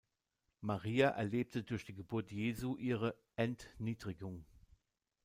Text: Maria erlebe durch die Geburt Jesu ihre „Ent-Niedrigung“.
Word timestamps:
Maria 0.63 1.09
erlebe 1.09 1.61
durch 1.63 1.85
die 1.85 1.93
Geburt 1.93 2.31
Jesu 2.31 2.75
ihre 2.75 3.13
„Ent-Niedrigung“. 3.35 4.47